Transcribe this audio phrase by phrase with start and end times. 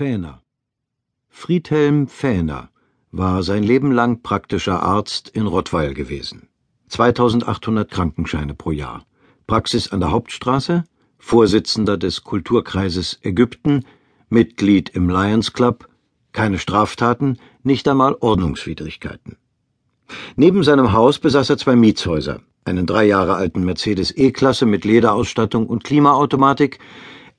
[0.00, 0.40] Fähner
[1.28, 2.70] Friedhelm Fähner
[3.12, 6.48] war sein Leben lang praktischer Arzt in Rottweil gewesen.
[6.88, 9.04] 2800 Krankenscheine pro Jahr.
[9.46, 10.84] Praxis an der Hauptstraße,
[11.18, 13.84] Vorsitzender des Kulturkreises Ägypten,
[14.30, 15.86] Mitglied im Lions Club,
[16.32, 19.36] keine Straftaten, nicht einmal Ordnungswidrigkeiten.
[20.34, 25.66] Neben seinem Haus besaß er zwei Mietshäuser, einen drei Jahre alten Mercedes E-Klasse mit Lederausstattung
[25.66, 26.78] und Klimaautomatik,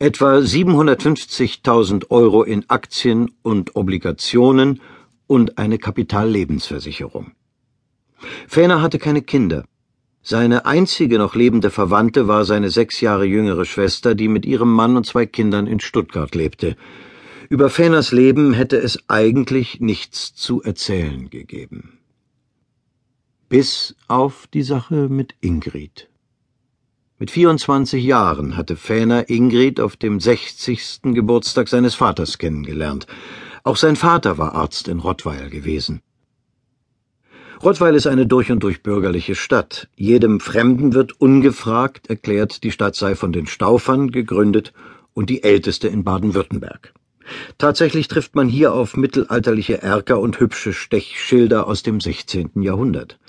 [0.01, 4.81] etwa 750.000 Euro in Aktien und Obligationen
[5.27, 7.33] und eine Kapitallebensversicherung.
[8.47, 9.63] Fähner hatte keine Kinder.
[10.23, 14.97] Seine einzige noch lebende Verwandte war seine sechs Jahre jüngere Schwester, die mit ihrem Mann
[14.97, 16.75] und zwei Kindern in Stuttgart lebte.
[17.49, 21.99] Über Fähners Leben hätte es eigentlich nichts zu erzählen gegeben.
[23.49, 26.09] Bis auf die Sache mit Ingrid.
[27.21, 31.01] Mit 24 Jahren hatte Fähner Ingrid auf dem 60.
[31.03, 33.05] Geburtstag seines Vaters kennengelernt.
[33.63, 36.01] Auch sein Vater war Arzt in Rottweil gewesen.
[37.61, 39.87] Rottweil ist eine durch und durch bürgerliche Stadt.
[39.95, 44.73] Jedem Fremden wird ungefragt erklärt, die Stadt sei von den Staufern gegründet
[45.13, 46.91] und die älteste in Baden-Württemberg.
[47.59, 52.63] Tatsächlich trifft man hier auf mittelalterliche Erker und hübsche Stechschilder aus dem 16.
[52.63, 53.19] Jahrhundert.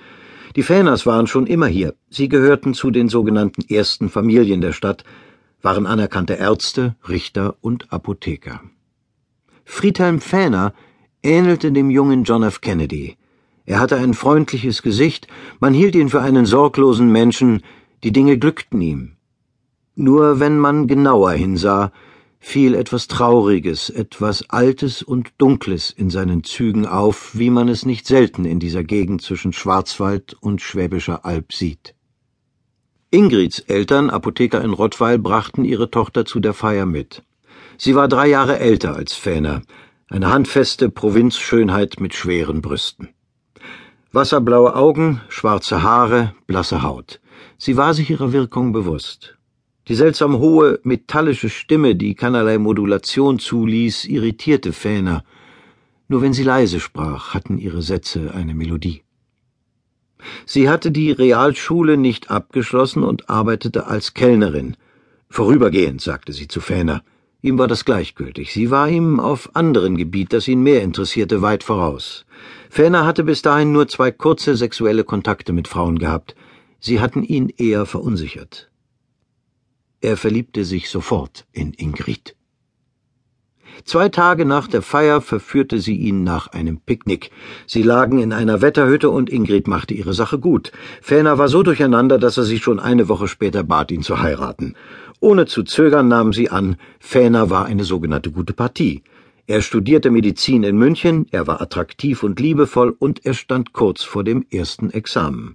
[0.57, 1.95] Die Fähners waren schon immer hier.
[2.11, 5.05] Sie gehörten zu den sogenannten ersten Familien der Stadt,
[5.63, 8.61] waren anerkannte Ärzte, Richter und Apotheker.
[9.65, 10.75] Friedhelm Fähner
[11.23, 12.61] ähnelte dem jungen John F.
[12.61, 13.17] Kennedy.
[13.65, 15.29] Er hatte ein freundliches Gesicht,
[15.61, 17.63] man hielt ihn für einen sorglosen Menschen,
[18.03, 19.13] die Dinge glückten ihm.
[19.95, 21.93] Nur wenn man genauer hinsah,
[22.43, 28.07] fiel etwas Trauriges, etwas Altes und Dunkles in seinen Zügen auf, wie man es nicht
[28.07, 31.95] selten in dieser Gegend zwischen Schwarzwald und Schwäbischer Alb sieht.
[33.11, 37.23] Ingrids Eltern, Apotheker in Rottweil, brachten ihre Tochter zu der Feier mit.
[37.79, 39.63] Sie war drei Jahre älter als Fähner,
[40.09, 43.11] eine handfeste Provinzschönheit mit schweren Brüsten.
[44.11, 47.21] Wasserblaue Augen, schwarze Haare, blasse Haut.
[47.57, 49.39] Sie war sich ihrer Wirkung bewusst.
[49.89, 55.25] Die seltsam hohe, metallische Stimme, die keinerlei Modulation zuließ, irritierte Fähner.
[56.07, 59.03] Nur wenn sie leise sprach, hatten ihre Sätze eine Melodie.
[60.47, 64.77] Sie hatte die Realschule nicht abgeschlossen und arbeitete als Kellnerin.
[65.29, 67.03] Vorübergehend, sagte sie zu Fähner.
[67.41, 68.53] Ihm war das gleichgültig.
[68.53, 72.25] Sie war ihm auf anderen Gebiet, das ihn mehr interessierte, weit voraus.
[72.71, 76.37] Fähner hatte bis dahin nur zwei kurze sexuelle Kontakte mit Frauen gehabt.
[76.79, 78.72] Sie hatten ihn eher verunsichert.
[80.05, 82.35] Er verliebte sich sofort in Ingrid.
[83.85, 87.31] Zwei Tage nach der Feier verführte sie ihn nach einem Picknick.
[87.69, 90.73] Sie lagen in einer Wetterhütte und Ingrid machte ihre Sache gut.
[91.01, 94.75] Fähner war so durcheinander, dass er sie schon eine Woche später bat, ihn zu heiraten.
[95.21, 99.05] Ohne zu zögern nahm sie an, Fähner war eine sogenannte gute Partie.
[99.47, 104.25] Er studierte Medizin in München, er war attraktiv und liebevoll und er stand kurz vor
[104.25, 105.55] dem ersten Examen.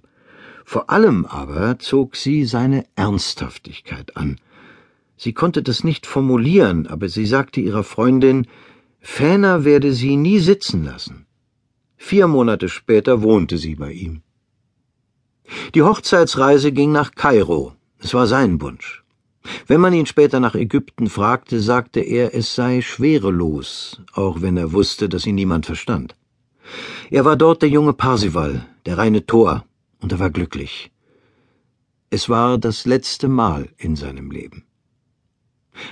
[0.72, 4.38] Vor allem aber zog sie seine Ernsthaftigkeit an.
[5.16, 8.46] Sie konnte das nicht formulieren, aber sie sagte ihrer Freundin,
[9.00, 11.24] Fähner werde sie nie sitzen lassen.
[11.96, 14.20] Vier Monate später wohnte sie bei ihm.
[15.74, 17.72] Die Hochzeitsreise ging nach Kairo.
[17.98, 19.02] Es war sein Wunsch.
[19.68, 24.74] Wenn man ihn später nach Ägypten fragte, sagte er, es sei schwerelos, auch wenn er
[24.74, 26.14] wusste, dass ihn niemand verstand.
[27.08, 29.64] Er war dort der junge Parsival, der reine Tor,
[30.00, 30.90] und er war glücklich.
[32.10, 34.64] Es war das letzte Mal in seinem Leben.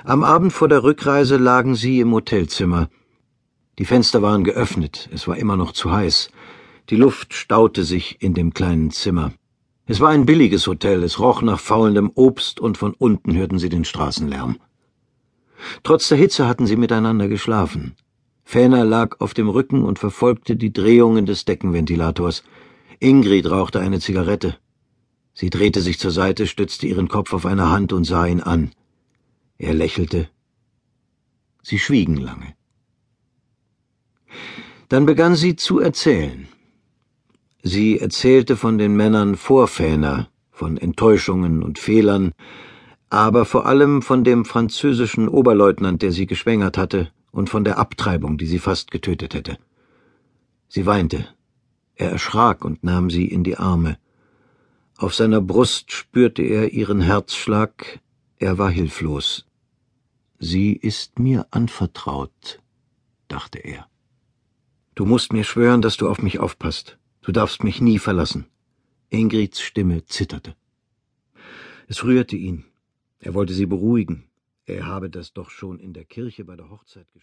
[0.05, 2.89] Am Abend vor der Rückreise lagen sie im Hotelzimmer.
[3.79, 6.31] Die Fenster waren geöffnet, es war immer noch zu heiß.
[6.89, 9.33] Die Luft staute sich in dem kleinen Zimmer.
[9.87, 13.69] Es war ein billiges Hotel, es roch nach faulendem Obst und von unten hörten sie
[13.69, 14.59] den Straßenlärm.
[15.83, 17.95] Trotz der Hitze hatten sie miteinander geschlafen.
[18.45, 22.45] Fähner lag auf dem Rücken und verfolgte die Drehungen des Deckenventilators.
[23.01, 24.57] Ingrid rauchte eine Zigarette.
[25.35, 28.73] Sie drehte sich zur Seite, stützte ihren Kopf auf eine Hand und sah ihn an.
[29.59, 30.29] Er lächelte.
[31.63, 32.55] Sie schwiegen lange.
[34.89, 36.49] Dann begann sie zu erzählen.
[37.63, 42.33] Sie erzählte von den Männern vor Fähner, von Enttäuschungen und Fehlern,
[43.11, 48.39] aber vor allem von dem französischen Oberleutnant, der sie geschwängert hatte, und von der Abtreibung,
[48.39, 49.59] die sie fast getötet hätte.
[50.69, 51.27] Sie weinte.
[51.97, 53.99] Er erschrak und nahm sie in die Arme.
[54.99, 58.01] Auf seiner Brust spürte er ihren Herzschlag,
[58.39, 59.47] er war hilflos.
[60.39, 62.61] Sie ist mir anvertraut,
[63.29, 63.89] dachte er.
[64.95, 66.99] Du musst mir schwören, dass du auf mich aufpasst.
[67.23, 68.47] Du darfst mich nie verlassen.
[69.09, 70.55] Ingrids Stimme zitterte.
[71.89, 72.65] Es rührte ihn.
[73.19, 74.25] Er wollte sie beruhigen.
[74.67, 77.15] Er habe das doch schon in der Kirche bei der Hochzeit gesprochen.